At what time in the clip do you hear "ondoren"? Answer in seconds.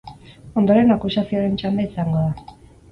0.61-0.95